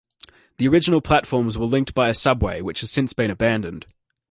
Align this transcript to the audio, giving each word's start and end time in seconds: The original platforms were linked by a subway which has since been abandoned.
The 0.57 0.67
original 0.67 0.99
platforms 0.99 1.59
were 1.59 1.67
linked 1.67 1.93
by 1.93 2.09
a 2.09 2.15
subway 2.15 2.59
which 2.61 2.79
has 2.81 2.89
since 2.89 3.13
been 3.13 3.29
abandoned. 3.29 3.85